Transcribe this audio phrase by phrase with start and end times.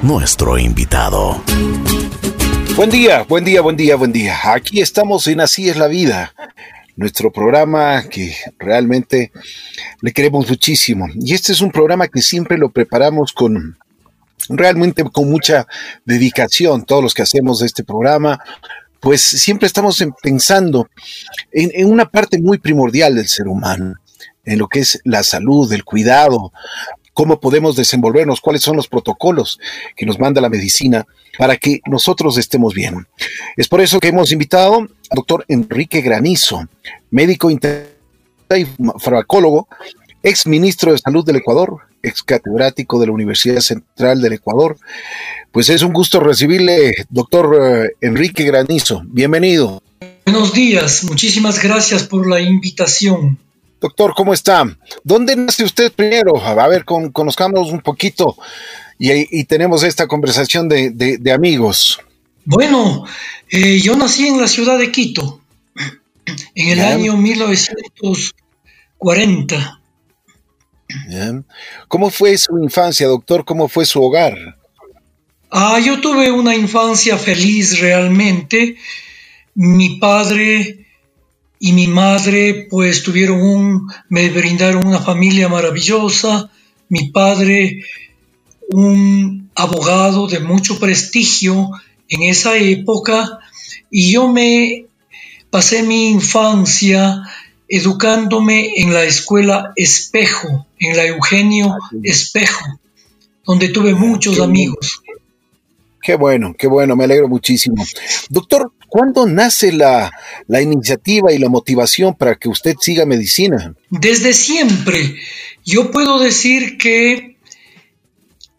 [0.00, 1.42] nuestro invitado.
[2.74, 4.38] Buen día, buen día, buen día, buen día.
[4.44, 6.32] Aquí estamos en Así es la vida,
[6.96, 9.32] nuestro programa que realmente
[10.00, 11.08] le queremos muchísimo.
[11.14, 13.76] Y este es un programa que siempre lo preparamos con
[14.48, 15.66] realmente con mucha
[16.06, 18.42] dedicación, todos los que hacemos este programa,
[18.98, 20.88] pues siempre estamos pensando
[21.50, 23.96] en, en una parte muy primordial del ser humano,
[24.42, 26.50] en lo que es la salud, el cuidado,
[27.14, 29.58] cómo podemos desenvolvernos, cuáles son los protocolos
[29.96, 31.06] que nos manda la medicina
[31.38, 33.06] para que nosotros estemos bien.
[33.56, 36.68] Es por eso que hemos invitado al doctor Enrique Granizo,
[37.10, 37.58] médico y
[38.98, 39.68] farmacólogo,
[40.22, 44.76] ex ministro de Salud del Ecuador, ex catedrático de la Universidad Central del Ecuador.
[45.50, 49.02] Pues es un gusto recibirle, doctor eh, Enrique Granizo.
[49.06, 49.82] Bienvenido.
[50.24, 53.38] Buenos días, muchísimas gracias por la invitación.
[53.82, 54.64] Doctor, ¿cómo está?
[55.02, 56.40] ¿Dónde nace usted primero?
[56.40, 58.36] A ver, conozcamos un poquito
[58.96, 61.98] y, tenemos esta conversación de, amigos.
[62.44, 63.04] Bueno,
[63.50, 65.40] eh, yo nací en la ciudad de Quito
[66.54, 69.80] en el año 1940.
[71.88, 73.44] ¿Cómo fue su infancia, doctor?
[73.44, 74.56] ¿Cómo fue su hogar?
[75.50, 78.76] Ah, yo tuve una infancia feliz realmente.
[79.54, 80.81] Mi padre
[81.64, 86.50] y mi madre pues tuvieron un, me brindaron una familia maravillosa,
[86.88, 87.84] mi padre
[88.70, 91.70] un abogado de mucho prestigio
[92.08, 93.38] en esa época
[93.92, 94.86] y yo me
[95.50, 97.22] pasé mi infancia
[97.68, 102.80] educándome en la escuela Espejo, en la Eugenio Espejo,
[103.46, 105.00] donde tuve muchos amigos.
[106.02, 107.84] Qué bueno, qué bueno, me alegro muchísimo.
[108.30, 110.12] Doctor, ¿cuándo nace la,
[110.48, 113.74] la, iniciativa y la motivación para que usted siga medicina?
[113.88, 115.16] Desde siempre.
[115.64, 117.38] Yo puedo decir que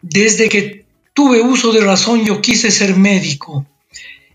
[0.02, 3.64] desde que tuve uso de razón yo quise ser médico.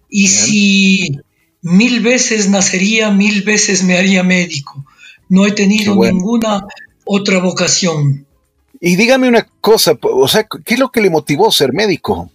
[0.09, 1.20] Y si
[1.61, 4.86] mil veces nacería, mil veces me haría médico.
[5.27, 6.66] No he tenido ninguna
[7.04, 8.26] otra vocación.
[8.80, 12.31] Y dígame una cosa, o sea, ¿qué es lo que le motivó ser médico?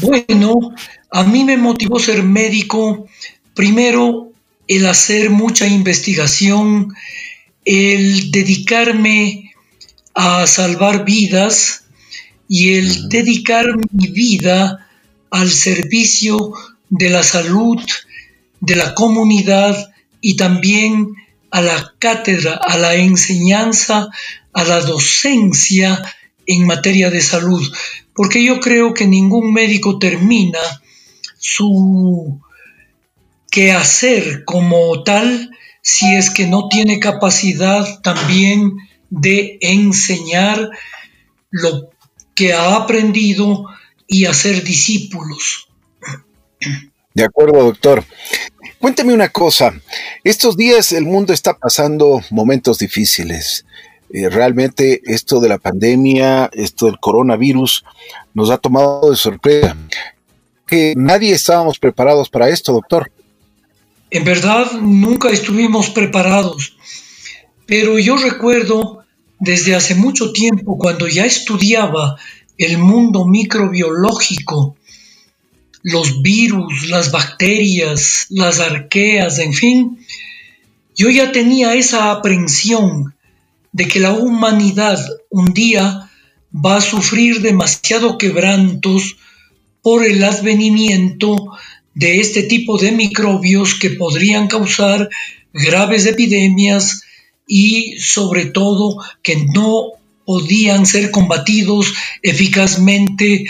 [0.00, 0.74] Bueno,
[1.16, 3.06] a mí me motivó ser médico,
[3.54, 4.32] primero
[4.68, 6.94] el hacer mucha investigación,
[7.64, 9.54] el dedicarme
[10.12, 11.84] a salvar vidas
[12.50, 14.90] y el dedicar mi vida
[15.30, 16.52] al servicio
[16.90, 17.82] de la salud,
[18.60, 19.90] de la comunidad
[20.20, 21.14] y también
[21.50, 24.08] a la cátedra, a la enseñanza,
[24.52, 27.66] a la docencia en materia de salud.
[28.12, 30.60] Porque yo creo que ningún médico termina
[31.46, 32.40] su
[33.50, 38.76] quehacer como tal si es que no tiene capacidad también
[39.08, 40.70] de enseñar
[41.50, 41.90] lo
[42.34, 43.66] que ha aprendido
[44.08, 45.68] y hacer discípulos.
[47.14, 48.04] De acuerdo, doctor.
[48.80, 49.72] Cuénteme una cosa.
[50.24, 53.64] Estos días el mundo está pasando momentos difíciles.
[54.12, 57.84] Eh, realmente esto de la pandemia, esto del coronavirus,
[58.34, 59.76] nos ha tomado de sorpresa.
[60.66, 63.10] Que nadie estábamos preparados para esto, doctor.
[64.10, 66.76] En verdad, nunca estuvimos preparados.
[67.66, 69.04] Pero yo recuerdo
[69.38, 72.16] desde hace mucho tiempo, cuando ya estudiaba
[72.58, 74.76] el mundo microbiológico,
[75.82, 79.98] los virus, las bacterias, las arqueas, en fin,
[80.96, 83.14] yo ya tenía esa aprensión
[83.72, 86.10] de que la humanidad un día
[86.52, 89.16] va a sufrir demasiado quebrantos
[89.86, 91.52] por el advenimiento
[91.94, 95.08] de este tipo de microbios que podrían causar
[95.52, 97.02] graves epidemias
[97.46, 99.92] y sobre todo que no
[100.24, 103.44] podían ser combatidos eficazmente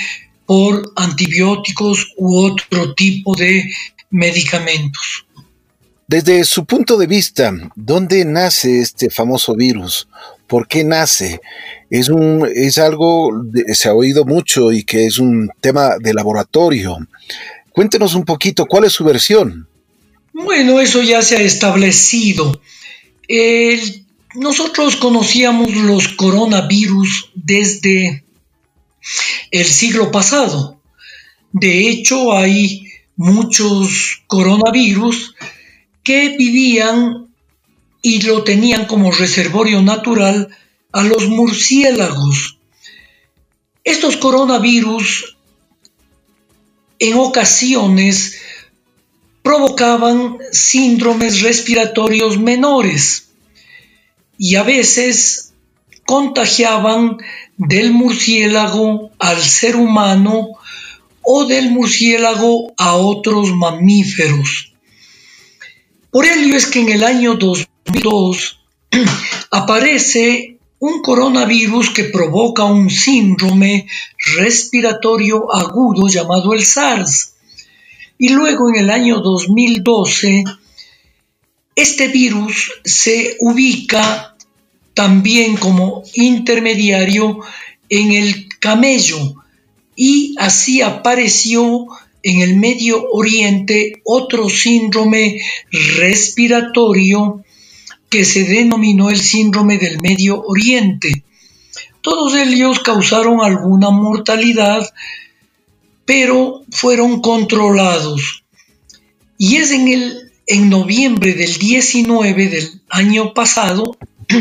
[0.44, 3.72] por antibióticos u otro tipo de
[4.10, 5.25] medicamentos.
[6.08, 10.06] Desde su punto de vista, ¿dónde nace este famoso virus?
[10.46, 11.40] ¿Por qué nace?
[11.90, 13.30] Es, un, es algo,
[13.72, 16.96] se ha oído mucho y que es un tema de laboratorio.
[17.72, 19.68] Cuéntenos un poquito, ¿cuál es su versión?
[20.32, 22.60] Bueno, eso ya se ha establecido.
[24.36, 28.24] nosotros conocíamos los coronavirus desde
[29.50, 30.80] el siglo pasado.
[31.50, 32.84] De hecho, hay
[33.16, 35.34] muchos coronavirus
[36.06, 37.34] que vivían
[38.00, 40.56] y lo tenían como reservorio natural
[40.92, 42.60] a los murciélagos.
[43.82, 45.36] Estos coronavirus
[47.00, 48.36] en ocasiones
[49.42, 53.30] provocaban síndromes respiratorios menores
[54.38, 55.54] y a veces
[56.06, 57.16] contagiaban
[57.56, 60.50] del murciélago al ser humano
[61.22, 64.75] o del murciélago a otros mamíferos.
[66.16, 68.58] Por ello es que en el año 2002
[69.50, 73.86] aparece un coronavirus que provoca un síndrome
[74.38, 77.34] respiratorio agudo llamado el SARS.
[78.16, 80.44] Y luego en el año 2012
[81.74, 84.36] este virus se ubica
[84.94, 87.40] también como intermediario
[87.90, 89.34] en el camello
[89.94, 91.88] y así apareció
[92.26, 95.40] en el Medio Oriente otro síndrome
[95.96, 97.44] respiratorio
[98.08, 101.22] que se denominó el síndrome del Medio Oriente.
[102.00, 104.92] Todos ellos causaron alguna mortalidad,
[106.04, 108.42] pero fueron controlados.
[109.38, 113.96] Y es en el en noviembre del 19 del año pasado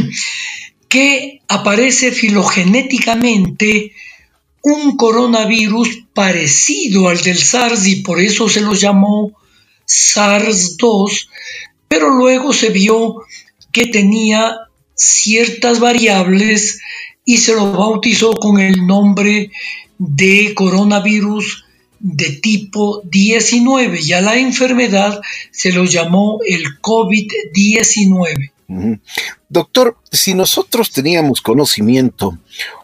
[0.90, 3.92] que aparece filogenéticamente
[4.66, 9.32] un coronavirus parecido al del SARS y por eso se lo llamó
[9.86, 11.28] SARS-2,
[11.88, 13.22] pero luego se vio
[13.72, 14.58] que tenía
[14.96, 16.80] ciertas variables
[17.24, 19.52] y se lo bautizó con el nombre
[20.00, 21.64] de coronavirus
[22.00, 24.02] de tipo 19.
[24.02, 25.22] Ya la enfermedad
[25.52, 28.52] se lo llamó el COVID-19.
[29.56, 32.38] Doctor, si nosotros teníamos conocimiento,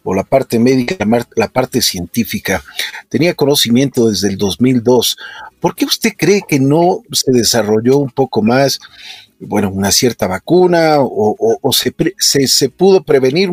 [0.03, 0.95] o la parte médica,
[1.35, 2.63] la parte científica,
[3.09, 5.17] tenía conocimiento desde el 2002,
[5.59, 8.79] ¿por qué usted cree que no se desarrolló un poco más,
[9.37, 11.93] bueno, una cierta vacuna o, se,
[12.47, 13.49] se, pudo prevenir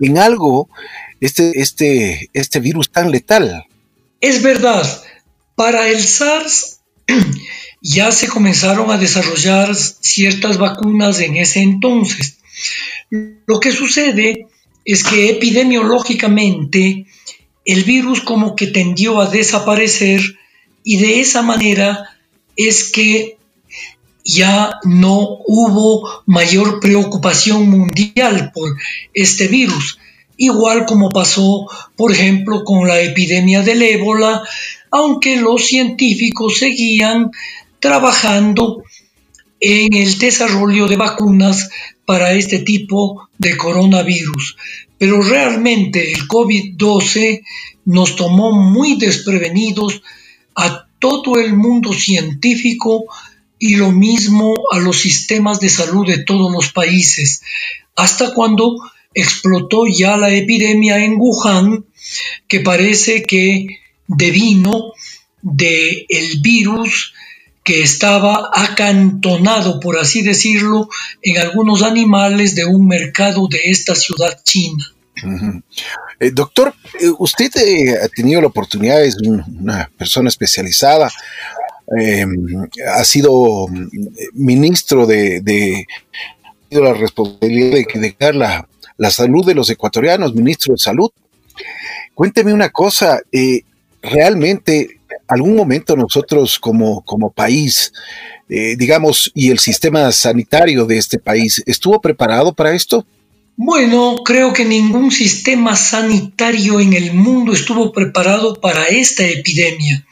[0.00, 0.70] en algo
[1.20, 3.66] este, este, este virus tan letal?
[4.22, 4.86] Es verdad,
[5.54, 6.80] para el SARS
[7.82, 12.38] ya se comenzaron a desarrollar ciertas vacunas en ese entonces.
[13.10, 14.46] Lo que sucede
[14.84, 17.06] es que epidemiológicamente
[17.64, 20.20] el virus como que tendió a desaparecer
[20.82, 22.10] y de esa manera
[22.56, 23.38] es que
[24.24, 28.76] ya no hubo mayor preocupación mundial por
[29.12, 29.98] este virus,
[30.36, 31.66] igual como pasó,
[31.96, 34.42] por ejemplo, con la epidemia del ébola,
[34.90, 37.30] aunque los científicos seguían
[37.80, 38.82] trabajando
[39.60, 41.70] en el desarrollo de vacunas
[42.04, 44.56] para este tipo de coronavirus.
[44.98, 47.42] Pero realmente el COVID-12
[47.86, 50.02] nos tomó muy desprevenidos
[50.54, 53.06] a todo el mundo científico
[53.58, 57.42] y lo mismo a los sistemas de salud de todos los países,
[57.96, 58.76] hasta cuando
[59.14, 61.84] explotó ya la epidemia en Wuhan,
[62.48, 63.66] que parece que
[64.06, 64.92] devino
[65.40, 67.14] de el virus
[67.64, 70.88] que estaba acantonado, por así decirlo,
[71.22, 74.84] en algunos animales de un mercado de esta ciudad china.
[76.20, 81.10] Eh, doctor, eh, usted eh, ha tenido la oportunidad, es una persona especializada,
[81.96, 83.88] em, ha sido mm,
[84.34, 85.86] ministro de, de,
[86.70, 88.68] la responsabilidad de, de dar la,
[88.98, 91.10] la, salud de los ecuatorianos, ministro de salud.
[92.14, 93.20] Cuénteme una cosa,
[94.02, 97.92] realmente algún momento nosotros como, como país,
[98.48, 103.06] eh, digamos, y el sistema sanitario de este país, ¿estuvo preparado para esto?
[103.56, 110.04] Bueno, creo que ningún sistema sanitario en el mundo estuvo preparado para esta epidemia.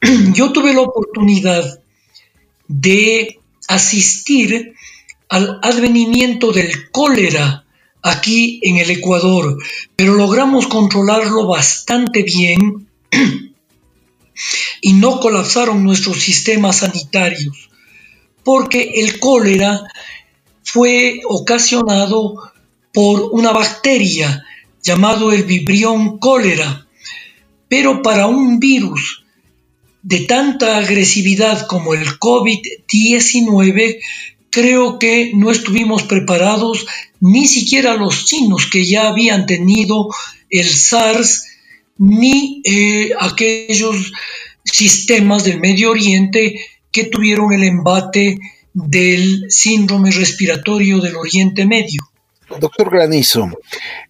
[0.34, 1.80] Yo tuve la oportunidad
[2.68, 4.74] de asistir
[5.28, 7.64] al advenimiento del cólera
[8.02, 9.56] aquí en el Ecuador,
[9.96, 12.86] pero logramos controlarlo bastante bien
[14.80, 17.70] y no colapsaron nuestros sistemas sanitarios,
[18.44, 19.82] porque el cólera
[20.64, 22.52] fue ocasionado
[22.92, 24.44] por una bacteria
[24.82, 26.86] llamado el vibrión cólera,
[27.68, 29.24] pero para un virus
[30.02, 34.00] de tanta agresividad como el COVID-19,
[34.50, 36.86] creo que no estuvimos preparados,
[37.20, 40.08] ni siquiera los chinos que ya habían tenido
[40.50, 41.46] el SARS,
[42.02, 44.12] ni eh, aquellos
[44.64, 46.58] sistemas del Medio Oriente
[46.90, 48.38] que tuvieron el embate
[48.74, 52.02] del síndrome respiratorio del Oriente Medio.
[52.58, 53.48] Doctor Granizo,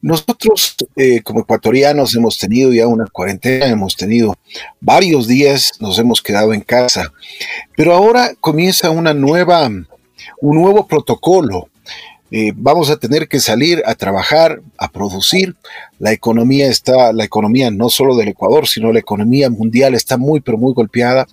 [0.01, 4.37] nosotros eh, como ecuatorianos hemos tenido ya una cuarentena, hemos tenido
[4.81, 7.13] varios días, nos hemos quedado en casa,
[7.77, 11.69] pero ahora comienza una nueva, un nuevo protocolo
[12.35, 15.55] eh, vamos a tener que salir a trabajar, a producir.
[15.99, 20.41] La economía está, la economía no solo del Ecuador, sino la economía mundial está muy,
[20.41, 21.29] pero muy golpeada.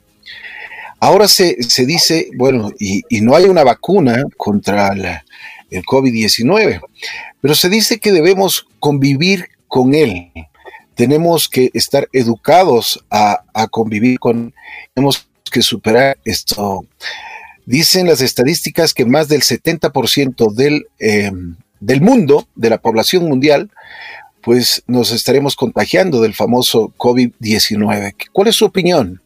[0.99, 4.89] Ahora se, dice, bueno, y, no hay una vacuna contra
[5.69, 6.81] el COVID-19.
[7.39, 10.29] Pero se dice que debemos convivir con él.
[10.95, 13.41] Tenemos que estar educados a,
[13.71, 14.53] convivir con,
[14.93, 16.85] tenemos que superar esto.
[17.69, 23.69] Dicen las estadísticas que más del 70% del, em, del mundo, de la población mundial,
[24.41, 28.15] pues nos estaremos contagiando del famoso COVID-19.
[28.33, 29.21] ¿Cuál es su opinión?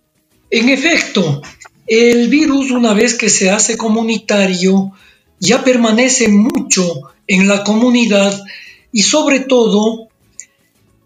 [0.51, 1.41] En efecto,
[1.87, 4.91] el virus una vez que se hace comunitario
[5.39, 6.83] ya permanece mucho
[7.27, 8.37] en la comunidad
[8.91, 10.09] y sobre todo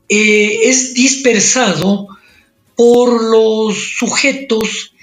[0.09, 2.07] eh, es dispersado
[2.75, 4.95] por los sujetos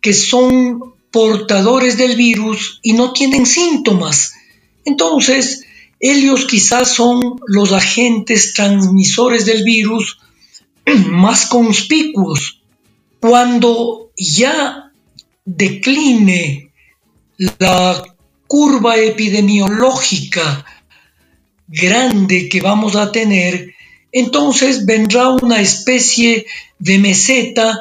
[0.00, 4.34] que son portadores del virus y no tienen síntomas.
[4.84, 5.64] Entonces,
[5.98, 10.18] ellos quizás son los agentes transmisores del virus
[11.08, 12.60] más conspicuos.
[13.18, 14.92] Cuando ya
[15.46, 16.70] decline
[17.38, 18.04] la
[18.46, 20.66] curva epidemiológica
[21.66, 23.74] grande que vamos a tener,
[24.12, 26.44] entonces vendrá una especie
[26.78, 27.80] de meseta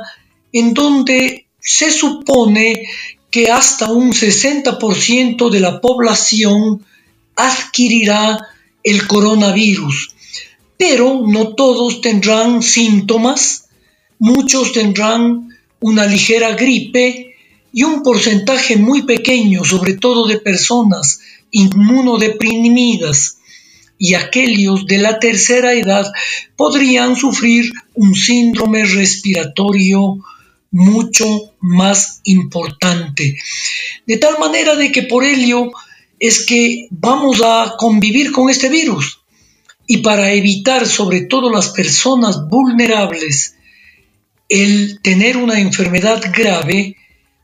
[0.53, 2.87] en donde se supone
[3.35, 6.85] que hasta un 60% de la población
[7.35, 8.39] adquirirá
[8.81, 10.15] el coronavirus.
[10.77, 13.67] Pero no todos tendrán síntomas,
[14.19, 15.49] muchos tendrán
[15.81, 17.35] una ligera gripe
[17.73, 21.19] y un porcentaje muy pequeño, sobre todo de personas
[21.51, 23.39] inmunodeprimidas
[23.97, 26.09] y aquellos de la tercera edad
[26.55, 30.23] podrían sufrir un síndrome respiratorio
[30.71, 33.37] mucho más importante.
[34.05, 35.71] De tal manera de que por ello
[36.19, 39.21] es que vamos a convivir con este virus
[39.87, 43.55] y para evitar sobre todo las personas vulnerables
[44.49, 46.97] el tener una enfermedad grave,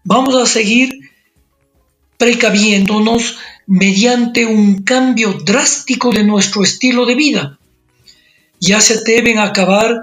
[0.03, 1.11] vamos a seguir
[2.17, 7.59] precaviéndonos mediante un cambio drástico de nuestro estilo de vida.
[8.59, 9.95] Ya se deben acabar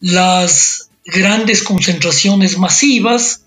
[0.00, 3.44] las grandes concentraciones masivas,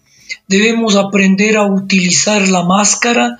[0.47, 3.39] debemos aprender a utilizar la máscara,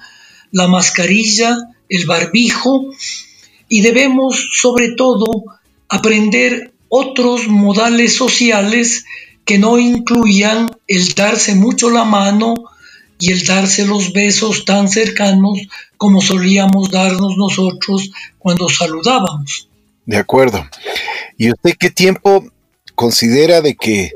[0.52, 1.58] la mascarilla,
[1.90, 2.86] el barbijo
[3.70, 5.26] y debemos sobre todo
[5.90, 9.06] aprender otros modales sociales
[9.46, 12.54] que no incluyan el darse mucho la mano
[13.20, 15.60] y el darse los besos tan cercanos
[15.98, 19.70] como solíamos darnos nosotros cuando saludábamos.
[20.06, 20.66] De acuerdo.
[21.38, 22.46] ¿Y usted qué tiempo
[22.96, 24.12] considera de que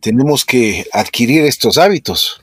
[0.00, 2.40] tenemos que adquirir estos hábitos?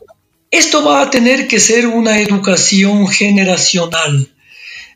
[0.51, 4.29] Esto va a tener que ser una educación generacional.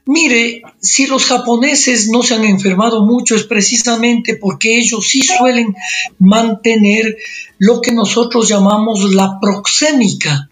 [0.06, 5.76] Mire, si los japoneses no se han enfermado mucho es precisamente porque ellos sí suelen
[6.20, 7.18] mantener
[7.58, 10.50] lo que nosotros llamamos la proxémica.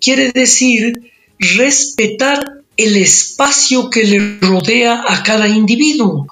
[0.00, 6.26] Quiere decir respetar el espacio que le rodea a cada individuo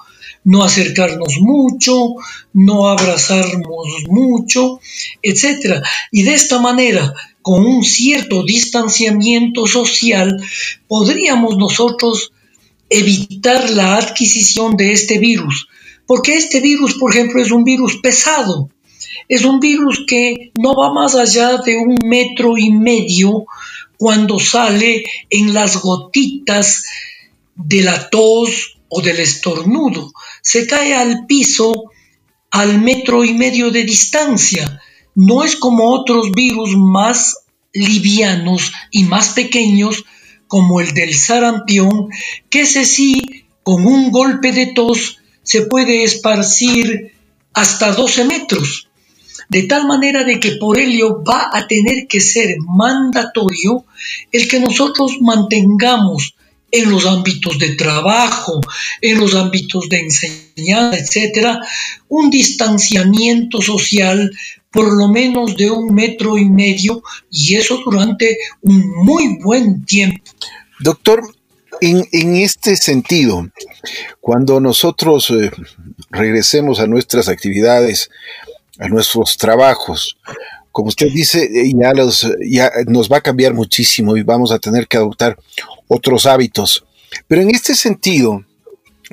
[0.45, 2.15] no acercarnos mucho,
[2.53, 4.79] no abrazarnos mucho,
[5.21, 5.83] etc.
[6.11, 10.41] Y de esta manera, con un cierto distanciamiento social,
[10.87, 12.31] podríamos nosotros
[12.89, 15.67] evitar la adquisición de este virus.
[16.05, 18.69] Porque este virus, por ejemplo, es un virus pesado.
[19.29, 23.45] Es un virus que no va más allá de un metro y medio
[23.97, 26.83] cuando sale en las gotitas
[27.55, 30.11] de la tos o del estornudo
[30.43, 31.85] se cae al piso
[32.51, 34.79] al metro y medio de distancia.
[35.15, 40.03] No es como otros virus más livianos y más pequeños
[40.47, 42.09] como el del sarampión,
[42.51, 47.13] que ese sí, con un golpe de tos, se puede esparcir
[47.53, 48.87] hasta 12 metros.
[49.49, 53.85] De tal manera de que por ello va a tener que ser mandatorio
[54.31, 56.32] el que nosotros mantengamos
[56.73, 58.59] en los ámbitos de trabajo,
[58.99, 61.59] en los ámbitos de enseñanza, etcétera,
[62.09, 64.31] un distanciamiento social
[64.71, 70.23] por lo menos de un metro y medio y eso durante un muy buen tiempo.
[70.79, 71.21] Doctor,
[71.79, 73.47] en, este sentido,
[74.19, 75.51] cuando nosotros eh,
[76.09, 78.09] regresemos a nuestras actividades,
[78.79, 80.17] a nuestros trabajos,
[80.71, 84.57] como usted dice, eh, ya, los, ya nos va a cambiar muchísimo y vamos a
[84.57, 85.37] tener que adoptar
[85.93, 86.85] otros hábitos.
[87.27, 88.43] Pero en este sentido,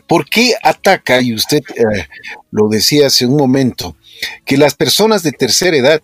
[0.06, 2.06] ¿por qué ataca, y usted eh,
[2.50, 3.96] lo decía hace un momento,
[4.44, 6.02] que las personas de tercera edad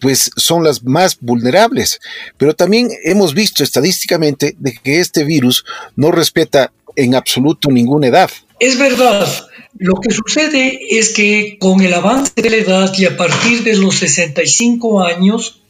[0.00, 2.00] pues son las más vulnerables,
[2.36, 8.28] pero también hemos visto estadísticamente de que este virus no respeta en absoluto ninguna edad.
[8.58, 9.28] Es verdad,
[9.78, 13.76] lo que sucede es que con el avance de la edad y a partir de
[13.76, 15.62] los 65 años,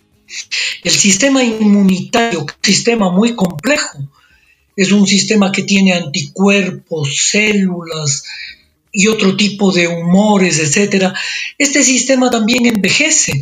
[0.83, 3.99] el sistema inmunitario, un sistema muy complejo,
[4.77, 8.25] es un sistema que tiene anticuerpos, células
[8.91, 11.13] y otro tipo de humores, etc.
[11.59, 13.41] Este sistema también envejece,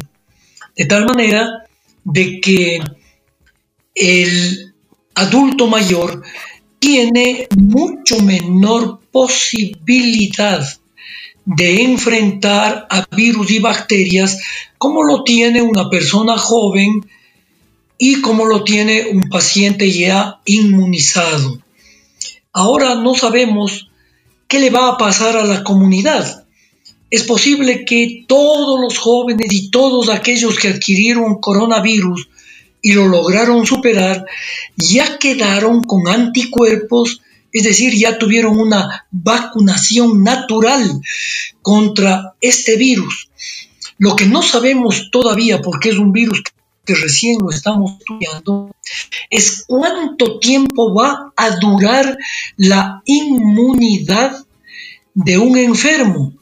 [0.77, 1.67] de tal manera
[2.05, 2.81] de que
[3.95, 4.73] el
[5.15, 6.23] adulto mayor
[6.79, 10.67] tiene mucho menor posibilidad
[11.45, 14.39] de enfrentar a virus y bacterias
[14.79, 17.05] como lo tiene una persona joven
[18.03, 21.63] y como lo tiene un paciente ya inmunizado.
[22.51, 23.91] Ahora no sabemos
[24.49, 26.47] qué le va a pasar a la comunidad.
[27.11, 32.31] Es posible que todos los jóvenes y todos aquellos que adquirieron coronavirus
[32.81, 34.25] y lo lograron superar,
[34.79, 37.21] ya quedaron con anticuerpos,
[37.53, 41.03] es decir, ya tuvieron una vacunación natural
[41.61, 43.29] contra este virus.
[43.99, 46.43] Lo que no sabemos todavía, porque es un virus
[46.95, 48.71] recién lo estamos estudiando,
[49.29, 52.17] es cuánto tiempo va a durar
[52.57, 54.45] la inmunidad
[55.15, 56.33] de un enfermo.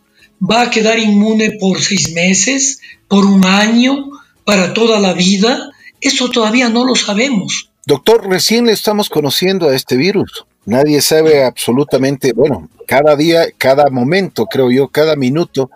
[0.41, 4.11] ¿Va a quedar inmune por seis meses, por un año,
[4.45, 5.71] para toda la vida?
[6.01, 7.71] Eso todavía no lo sabemos.
[7.87, 10.45] Doctor, recién le estamos conociendo a este virus.
[10.67, 15.71] Nadie sabe absolutamente, bueno, cada día, cada momento, creo yo, cada minuto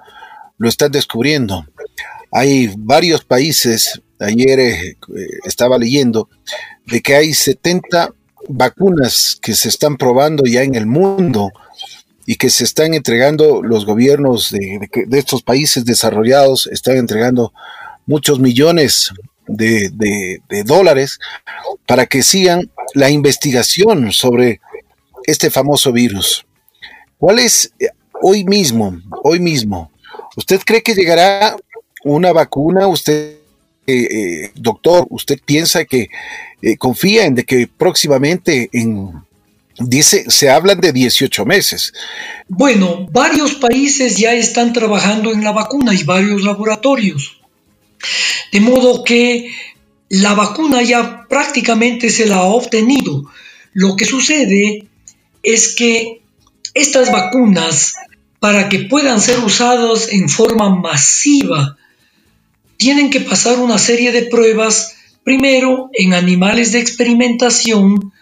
[0.58, 1.66] lo están descubriendo.
[2.30, 4.96] Hay varios países, ayer eh,
[5.44, 6.28] estaba leyendo,
[6.86, 8.14] de que hay 70
[8.48, 11.50] vacunas que se están probando ya en el mundo
[12.26, 17.52] y que se están entregando los gobiernos de, de estos países desarrollados, están entregando
[18.06, 19.12] muchos millones
[19.46, 21.18] de, dólares
[21.86, 24.60] para que sigan la investigación sobre
[25.24, 26.44] este famoso virus.
[27.18, 27.88] ¿Cuál es eh,
[28.20, 29.90] hoy mismo, hoy mismo?
[30.36, 31.56] ¿Usted cree que llegará
[32.04, 32.86] una vacuna?
[32.88, 33.36] ¿Usted,
[33.86, 36.08] eh, eh, doctor, usted piensa que
[36.78, 39.22] confía en que próximamente en
[39.78, 41.92] Dice, se hablan de 18 meses.
[42.48, 47.40] Bueno, varios países ya están trabajando en la vacuna y varios laboratorios.
[48.52, 49.50] De modo que
[50.10, 53.24] la vacuna ya prácticamente se la ha obtenido.
[53.72, 54.86] Lo que sucede
[55.42, 56.20] es que
[56.74, 57.94] estas vacunas,
[58.40, 61.78] para que puedan ser usadas en forma masiva,
[62.82, 68.12] tienen que pasar una serie de pruebas, primero en animales de experimentación,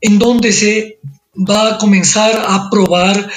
[0.00, 0.98] en donde se
[1.36, 3.30] va a comenzar a probar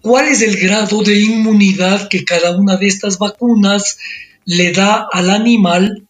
[0.00, 3.96] cuál es el grado de inmunidad que cada una de estas vacunas
[4.44, 6.08] le da al animal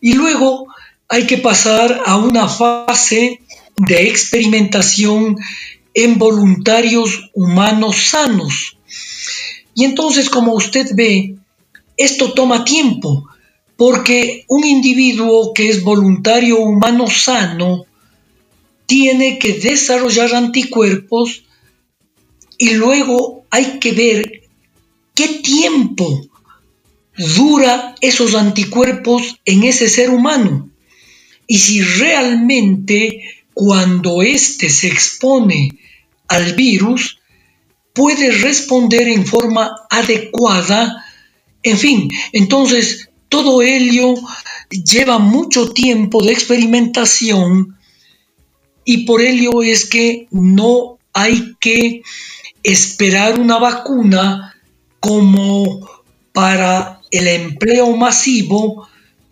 [0.00, 0.68] y luego
[1.10, 3.42] hay que pasar a una fase
[3.76, 5.36] de experimentación
[5.92, 8.78] en voluntarios humanos sanos.
[9.74, 11.35] Y entonces, como usted ve,
[11.96, 13.28] esto toma tiempo,
[13.76, 17.86] porque un individuo que es voluntario humano sano
[18.86, 21.44] tiene que desarrollar anticuerpos
[22.58, 24.42] y luego hay que ver
[25.14, 26.26] qué tiempo
[27.16, 30.70] dura esos anticuerpos en ese ser humano
[31.46, 33.22] y si realmente
[33.54, 35.78] cuando éste se expone
[36.28, 37.18] al virus
[37.92, 41.05] puede responder en forma adecuada.
[41.66, 44.14] En fin, entonces todo ello
[44.70, 47.76] lleva mucho tiempo de experimentación
[48.84, 52.02] y por ello es que no hay que
[52.62, 54.54] esperar una vacuna
[55.00, 55.90] como
[56.32, 58.86] para el empleo masivo,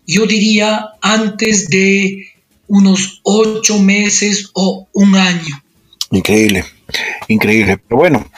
[0.05, 2.33] yo diría antes de
[2.67, 5.63] unos ocho meses o un año.
[6.11, 6.65] Increíble,
[7.29, 7.77] increíble.
[7.77, 8.29] Pero bueno,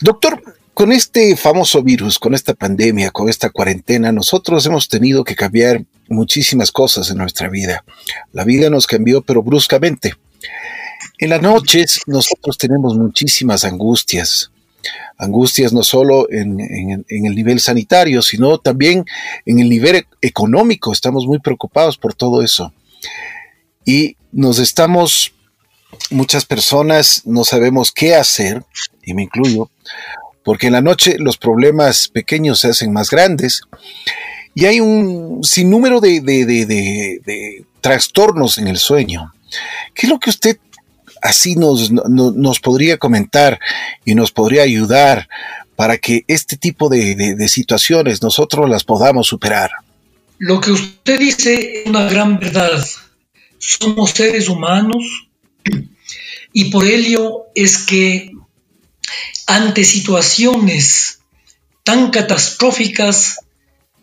[0.00, 5.34] doctor, con este famoso virus, con esta pandemia, con esta cuarentena, nosotros hemos tenido que
[5.34, 7.82] cambiar muchísimas cosas en nuestra vida.
[8.32, 10.14] La vida nos cambió, pero bruscamente.
[11.18, 14.52] En las noches nosotros tenemos muchísimas angustias,
[15.16, 19.04] angustias no solo en, el nivel sanitario, sino también
[19.46, 20.92] en el nivel económico.
[20.92, 22.72] Estamos muy preocupados por todo eso.
[23.84, 25.34] Y nos estamos,
[26.10, 28.62] muchas personas no sabemos qué hacer,
[29.02, 29.72] y me incluyo,
[30.48, 33.60] porque en la noche los problemas pequeños se hacen más grandes
[34.54, 39.34] y hay un sinnúmero de, de trastornos en el sueño.
[39.92, 40.56] ¿Qué es lo que usted
[41.20, 43.60] así nos, nos podría comentar
[44.06, 45.28] y nos podría ayudar
[45.76, 49.70] para que este tipo de, situaciones nosotros las podamos superar?
[50.38, 52.82] Lo que usted dice es una gran verdad.
[53.58, 55.28] Somos seres humanos
[56.54, 58.30] y por ello es que
[59.46, 61.20] ante situaciones
[61.84, 63.38] tan catastróficas,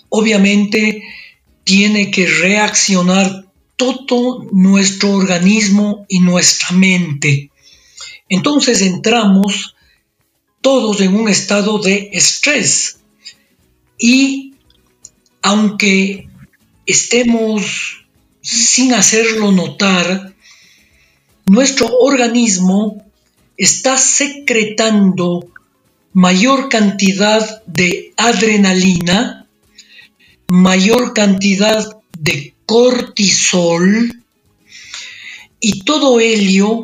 [0.10, 1.04] obviamente
[1.64, 7.52] tiene que reaccionar todo nuestro organismo y nuestra mente.
[8.30, 9.76] Entonces entramos
[10.62, 13.00] todos en un estado de estrés
[14.00, 14.54] y
[15.42, 16.28] aunque
[16.86, 18.06] estemos
[18.42, 20.34] sin hacerlo notar,
[21.46, 23.05] nuestro organismo
[23.58, 25.48] está secretando
[26.14, 29.48] mayor cantidad de adrenalina,
[30.48, 34.24] mayor cantidad de cortisol
[35.60, 36.84] y todo ello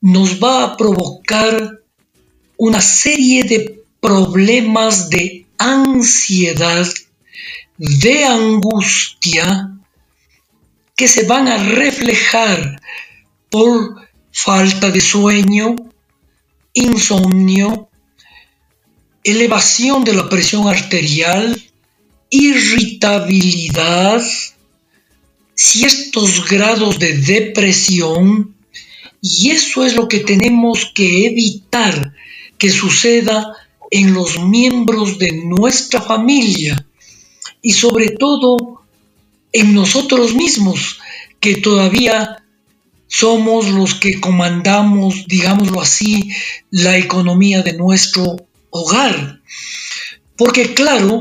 [0.00, 1.80] nos va a provocar
[2.56, 6.86] una serie de problemas de ansiedad,
[7.78, 9.70] de angustia,
[10.96, 12.80] que se van a reflejar
[13.50, 15.76] por falta de sueño,
[16.74, 17.88] insomnio,
[19.22, 21.60] elevación de la presión arterial,
[22.28, 24.22] irritabilidad,
[25.54, 28.54] ciertos grados de depresión,
[29.22, 32.12] y eso es lo que tenemos que evitar
[32.58, 33.54] que suceda
[33.90, 36.86] en los miembros de nuestra familia
[37.62, 38.82] y sobre todo
[39.52, 40.98] en nosotros mismos,
[41.40, 42.43] que todavía
[43.06, 46.30] somos los que comandamos, digámoslo así,
[46.70, 48.36] la economía de nuestro
[48.70, 49.40] hogar.
[50.36, 51.20] Porque claro,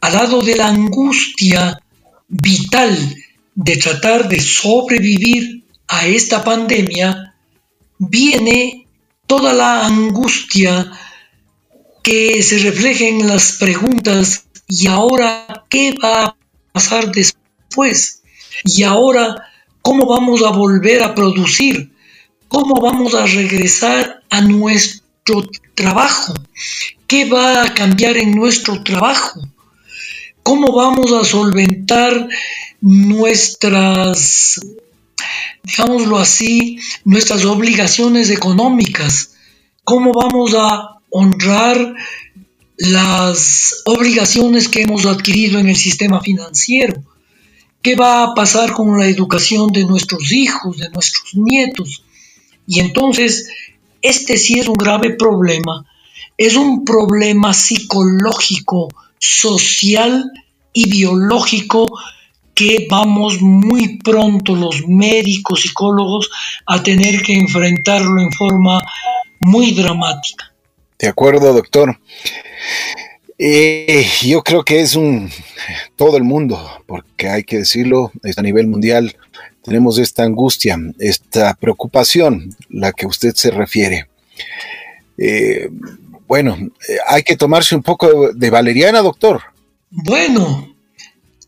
[0.00, 1.80] al lado de la angustia
[2.28, 3.16] vital
[3.54, 7.34] de tratar de sobrevivir a esta pandemia,
[7.98, 8.86] viene
[9.26, 10.90] toda la angustia
[12.02, 16.36] que se refleja en las preguntas ¿y ahora qué va a
[16.72, 18.22] pasar después?
[18.64, 19.49] ¿Y ahora
[19.82, 21.92] cómo vamos a volver a producir?
[22.48, 26.34] ¿Cómo vamos a regresar a nuestro trabajo?
[27.06, 29.40] ¿Qué va a cambiar en nuestro trabajo?
[30.42, 32.28] ¿Cómo vamos a solventar
[32.80, 34.60] nuestras,
[35.62, 39.34] digámoslo así, nuestras obligaciones económicas?
[39.84, 41.94] ¿Cómo vamos a honrar
[42.76, 47.02] las obligaciones que hemos adquirido en el sistema financiero?
[47.82, 52.04] ¿Qué va a pasar con la educación de nuestros hijos, de nuestros nietos?
[52.66, 53.48] Y entonces,
[54.02, 55.86] este sí es un grave problema.
[56.36, 58.88] Es un problema psicológico,
[59.18, 60.30] social
[60.72, 61.86] y biológico
[62.54, 66.30] que vamos muy pronto los médicos, psicólogos,
[66.66, 68.80] a tener que enfrentarlo en forma
[69.40, 70.52] muy dramática.
[70.98, 71.98] De acuerdo, doctor.
[73.42, 75.30] Eh, yo creo que es un
[75.96, 79.16] todo el mundo, porque hay que decirlo, a nivel mundial
[79.64, 84.10] tenemos esta angustia, esta preocupación, la que usted se refiere.
[85.16, 85.70] Eh,
[86.28, 86.54] bueno,
[86.86, 89.40] eh, hay que tomarse un poco de valeriana, doctor.
[89.88, 90.74] Bueno,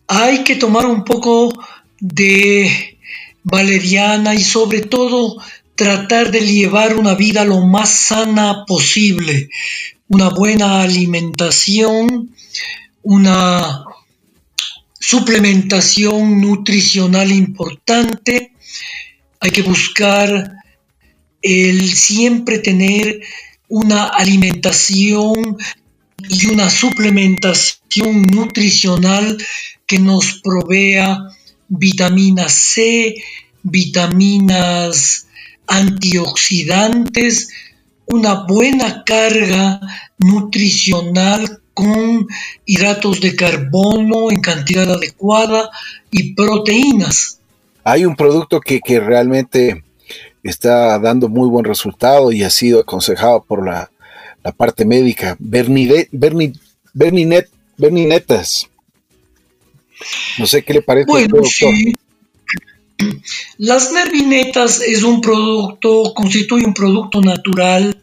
[0.06, 1.52] hay que tomar un poco
[2.00, 2.98] de
[3.42, 5.42] valeriana y sobre todo
[5.74, 9.50] tratar de llevar una vida lo más sana posible,
[10.12, 12.34] una buena alimentación,
[13.02, 13.84] una
[15.00, 18.52] suplementación nutricional importante,
[19.40, 20.52] hay que buscar
[21.40, 23.22] el siempre tener
[23.68, 25.56] una alimentación
[26.28, 29.38] y una suplementación nutricional
[29.86, 31.16] que nos provea
[31.68, 33.14] vitamina C,
[33.62, 35.26] vitaminas
[35.66, 37.48] antioxidantes,
[38.12, 39.80] una buena carga
[40.18, 42.26] nutricional con
[42.66, 45.70] hidratos de carbono en cantidad adecuada
[46.10, 47.38] y proteínas.
[47.84, 49.82] Hay un producto que, realmente
[50.42, 53.90] está dando muy buen resultado y ha sido aconsejado por la,
[54.56, 56.08] parte médica, Bernine,
[56.92, 58.68] Berninetas.
[60.38, 61.06] No sé qué le parece.
[61.06, 61.94] Bueno, sí.
[63.58, 68.01] Las nervinetas es un producto, constituye un producto natural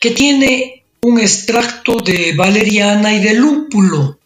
[0.00, 4.18] que tiene un extracto de valeriana y de lúpulo.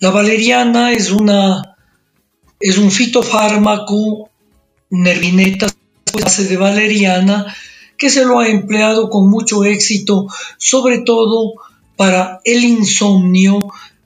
[0.00, 1.76] La valeriana es una
[2.60, 4.30] es un fitofármaco
[4.90, 5.76] nervinetas
[6.12, 7.54] base de valeriana
[7.96, 11.54] que se lo ha empleado con mucho éxito, sobre todo
[11.96, 13.58] para el insomnio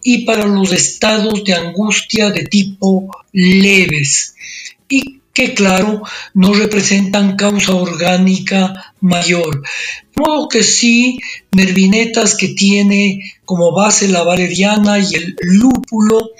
[0.03, 4.35] y para los estados de angustia de tipo leves
[4.89, 6.03] y que claro
[6.35, 9.63] no representan causa orgánica mayor.
[10.25, 11.19] Modo que sí,
[11.51, 16.31] nervinetas que tiene como base la valeriana y el lúpulo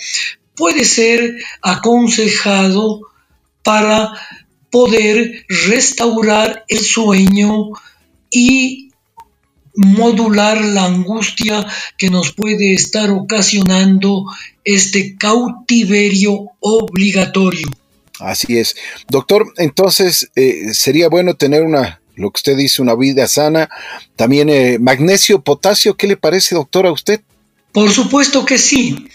[0.55, 3.01] puede ser aconsejado
[3.65, 4.13] para
[4.71, 7.71] poder restaurar el sueño
[8.31, 8.91] y
[9.75, 11.67] modular la angustia
[11.99, 14.27] que nos puede estar ocasionando
[14.65, 17.67] este cautiverio obligatorio.
[18.21, 18.77] Así es.
[19.09, 23.69] Doctor, entonces eh, sería bueno tener una, lo que usted dice, una vida sana.
[24.17, 27.21] También eh, magnesio, potasio, ¿qué le parece, doctor, a usted?
[27.73, 29.09] Por supuesto que sí.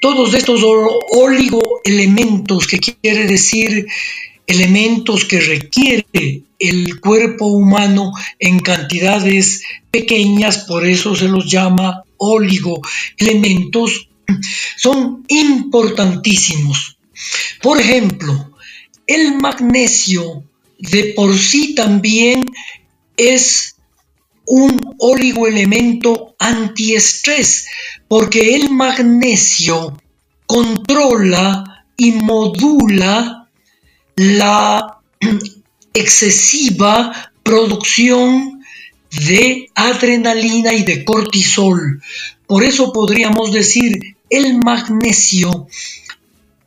[0.00, 3.86] Todos estos oligoelementos, que quiere decir
[4.46, 14.08] elementos que requiere el cuerpo humano en cantidades pequeñas, por eso se los llama oligoelementos,
[14.76, 16.98] son importantísimos.
[17.62, 18.50] Por ejemplo,
[19.06, 20.44] el magnesio
[20.82, 22.50] de por sí también
[23.16, 23.76] es
[24.44, 27.66] un oligoelemento antiestrés,
[28.08, 29.96] porque el magnesio
[30.46, 33.48] controla y modula
[34.16, 34.98] la
[35.94, 38.64] excesiva producción
[39.28, 42.02] de adrenalina y de cortisol.
[42.46, 45.68] Por eso podríamos decir el magnesio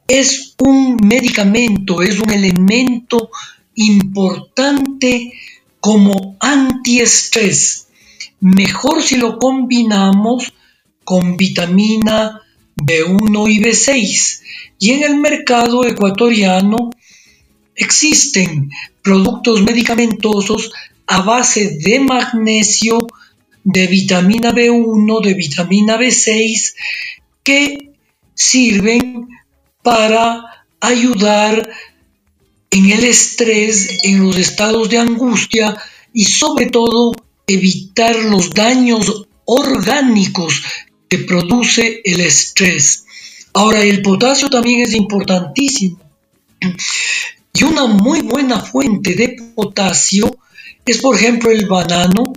[0.08, 3.30] es un medicamento, es un elemento
[3.75, 5.33] importante
[5.79, 7.88] como antiestrés.
[8.39, 10.53] Mejor si lo combinamos
[11.03, 12.41] con vitamina
[12.75, 14.41] B1 y B6.
[14.79, 16.89] Y en el mercado ecuatoriano
[17.75, 20.71] existen productos medicamentosos
[21.07, 23.07] a base de magnesio,
[23.63, 26.73] de vitamina B1, de vitamina B6,
[27.43, 27.91] que
[28.33, 29.29] sirven
[29.81, 30.43] para
[30.79, 31.69] ayudar
[32.75, 35.77] en el estrés, en los estados de angustia
[36.13, 37.13] y sobre todo
[37.47, 40.61] evitar los daños orgánicos
[41.07, 43.05] que produce el estrés.
[43.53, 46.01] Ahora, el potasio también es importantísimo.
[47.53, 50.38] Y una muy buena fuente de potasio
[50.85, 52.33] es, por ejemplo, el banano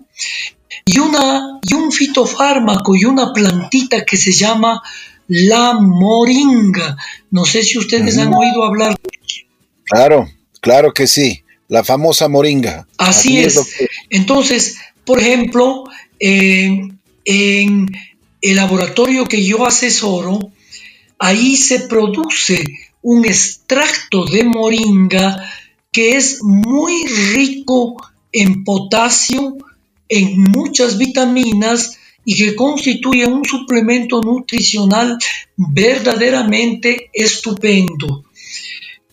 [0.85, 4.81] y, una, y un fitofármaco y una plantita que se llama
[5.27, 6.97] la moringa.
[7.33, 8.95] No sé si ustedes han oído hablar.
[9.91, 10.29] Claro,
[10.61, 12.87] claro que sí, la famosa moringa.
[12.99, 13.59] Así, es.
[14.11, 15.85] Entonces, por ejemplo,
[16.21, 20.53] en el laboratorio que yo asesoro,
[21.19, 22.63] ahí se produce
[23.03, 25.43] un extracto de moringa
[25.93, 27.97] que es muy rico
[28.33, 29.57] en potasio,
[30.09, 35.19] en muchas vitaminas y que constituye un suplemento nutricional
[35.57, 38.25] verdaderamente estupendo,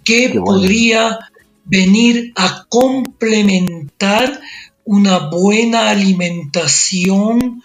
[0.05, 1.19] que podría
[1.65, 4.39] venir a complementar
[4.85, 7.63] una buena alimentación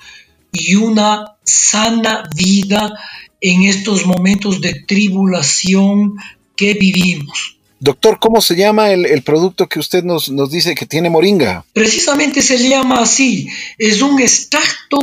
[0.50, 2.98] y una sana vida
[3.40, 6.16] en estos momentos de tribulación
[6.56, 7.58] que vivimos.
[7.78, 11.64] Doctor, ¿cómo se llama el, producto que usted nos, nos, dice que tiene moringa?
[11.72, 13.48] Precisamente se llama así.
[13.78, 14.98] Es un extracto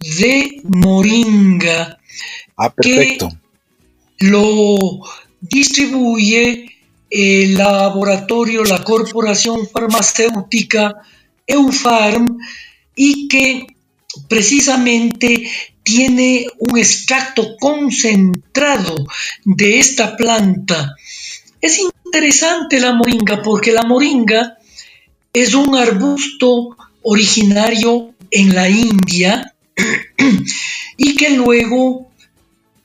[0.00, 1.98] de moringa
[2.56, 3.28] ah, perfecto.
[4.16, 4.78] que lo
[5.40, 6.78] distribuye
[7.10, 10.96] el laboratorio, la corporación farmacéutica
[11.46, 12.38] Eufarm
[12.94, 13.66] y que
[14.28, 15.50] precisamente
[15.82, 18.94] tiene un extracto concentrado
[19.44, 20.94] de esta planta.
[21.60, 24.58] Es interesante la moringa porque la moringa
[25.32, 29.54] es un arbusto originario en la India
[30.96, 32.07] y que luego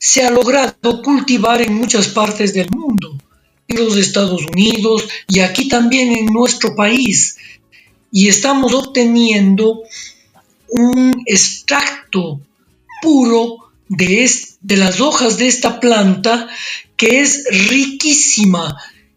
[0.06, 3.18] se ha logrado cultivar en muchas partes del mundo,
[3.70, 7.38] en los Estados Unidos y aquí también en nuestro país.
[8.12, 9.84] Y estamos obteniendo
[10.68, 12.42] un extracto
[13.02, 16.50] puro de, de las hojas de esta planta
[16.98, 18.76] que es riquísima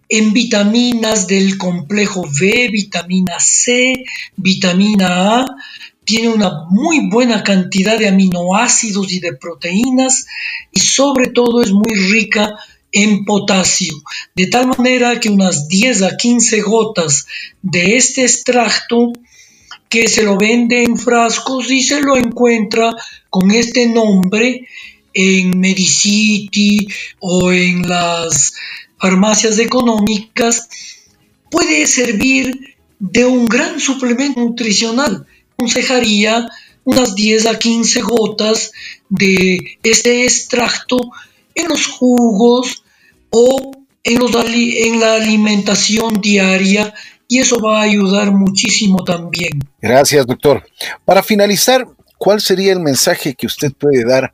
[0.09, 4.05] en vitaminas del complejo B, vitamina C,
[4.37, 5.46] vitamina A,
[6.07, 10.27] tiene una muy buena cantidad de aminoácidos y de proteínas
[10.73, 12.57] y sobre todo es muy rica
[12.92, 13.92] en potasio,
[14.35, 17.27] de tal manera que unas 10 a 15 gotas
[17.61, 19.12] de este extracto
[19.88, 22.95] que se lo vende en frascos y se lo encuentra
[23.29, 24.66] con este nombre
[25.12, 26.87] en Medicity
[27.19, 28.55] o en las
[28.99, 30.69] farmacias económicas,
[31.51, 35.27] puede servir de un gran suplemento nutricional.
[35.59, 36.49] Aconsejaría
[36.85, 38.73] unas 10 a 15 gotas
[39.09, 40.99] de este extracto
[41.55, 42.85] en los jugos
[43.31, 43.73] o
[44.05, 46.95] en, los, en la alimentación diaria
[47.29, 49.59] y eso va a ayudar muchísimo también.
[49.81, 50.64] Gracias, doctor.
[51.05, 51.87] Para finalizar,
[52.19, 54.33] ¿cuál sería el mensaje que usted puede dar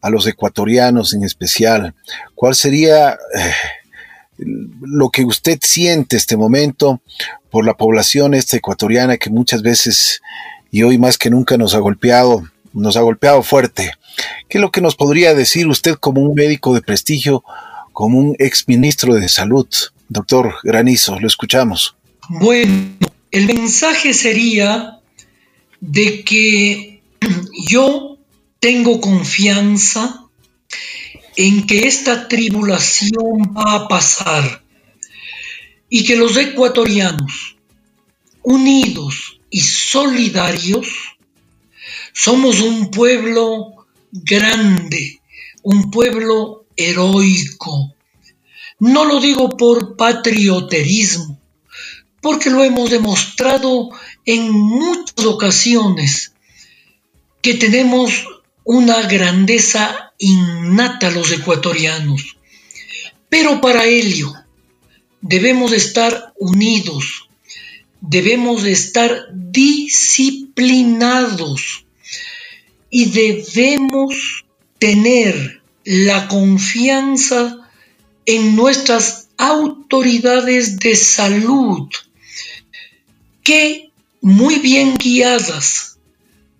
[0.00, 1.94] a los ecuatorianos en especial?
[2.34, 3.52] ¿Cuál sería eh,
[4.38, 7.02] lo que usted siente este momento
[7.50, 10.22] por la población esta ecuatoriana que muchas veces
[10.70, 13.92] y hoy más que nunca nos ha golpeado, nos ha golpeado fuerte?
[14.48, 17.44] ¿Qué es lo que nos podría decir usted como un médico de prestigio,
[17.92, 19.66] como un exministro de salud
[20.10, 21.94] Doctor Granizo, lo escuchamos.
[22.28, 22.96] Bueno,
[23.30, 24.98] el mensaje sería
[25.80, 27.00] de que
[27.68, 28.18] yo
[28.58, 30.24] tengo confianza
[31.36, 34.64] en que esta tribulación va a pasar
[35.88, 37.56] y que los ecuatorianos,
[38.42, 40.88] unidos y solidarios,
[42.12, 45.20] somos un pueblo grande,
[45.62, 47.94] un pueblo heroico.
[48.78, 51.38] No lo digo por patrioterismo,
[52.20, 53.90] porque lo hemos demostrado
[54.24, 56.32] en muchas ocasiones
[57.42, 58.26] que tenemos
[58.64, 62.36] una grandeza innata los ecuatorianos.
[63.28, 64.32] Pero para ello
[65.20, 67.29] debemos estar unidos,
[68.00, 71.84] debemos estar disciplinados
[72.90, 74.44] y debemos
[74.78, 77.56] tener la confianza
[78.26, 81.88] en nuestras autoridades de salud
[83.42, 85.98] que muy bien guiadas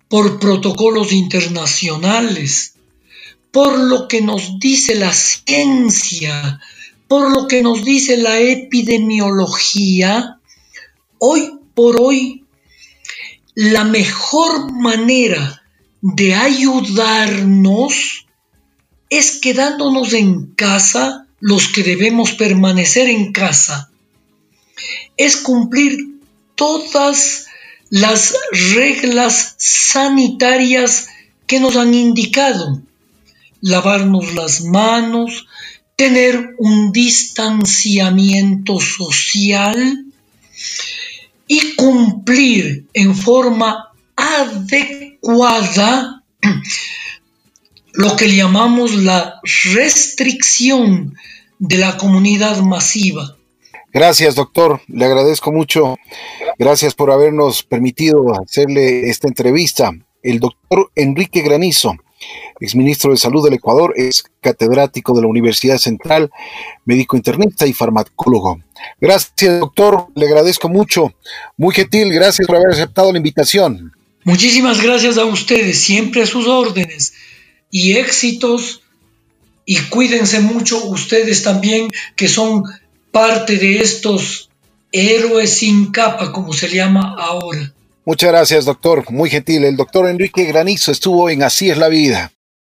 [0.09, 2.73] por protocolos internacionales,
[3.51, 6.59] por lo que nos dice la ciencia,
[7.07, 10.40] por lo que nos dice la epidemiología,
[11.23, 12.45] hoy por hoy
[13.53, 15.61] la mejor manera
[16.01, 18.25] de ayudarnos
[19.07, 23.91] es quedándonos en casa los que debemos permanecer en casa.
[25.15, 26.21] Es cumplir
[26.55, 27.45] todas
[27.91, 28.35] las
[28.73, 31.07] reglas sanitarias
[31.45, 32.81] que nos han indicado.
[33.61, 35.45] Lavarnos las manos,
[35.95, 40.05] tener un distanciamiento social
[41.53, 45.43] y cumplir en forma adecuada
[47.91, 49.41] lo que llamamos la
[49.73, 51.13] restricción
[51.59, 53.35] de la comunidad masiva.
[53.91, 54.79] Gracias, doctor.
[54.87, 55.97] Le agradezco mucho.
[56.57, 59.91] Gracias por habernos permitido hacerle esta entrevista.
[60.23, 61.95] El doctor Enrique Granizo,
[62.61, 66.31] exministro de Salud del Ecuador, es catedrático de la Universidad Central,
[66.85, 68.59] médico internista y farmacólogo.
[68.99, 70.07] Gracias, doctor.
[70.15, 71.13] Le agradezco mucho.
[71.57, 72.13] Muy gentil.
[72.13, 73.91] Gracias por haber aceptado la invitación.
[74.23, 77.13] Muchísimas gracias a ustedes, siempre a sus órdenes
[77.71, 78.81] y éxitos.
[79.65, 82.63] Y cuídense mucho ustedes también, que son
[83.11, 84.49] parte de estos
[84.91, 87.73] héroes sin capa, como se llama ahora.
[88.05, 89.09] Muchas gracias, doctor.
[89.11, 89.63] Muy gentil.
[89.63, 92.31] El doctor Enrique Granizo estuvo en Así es la vida.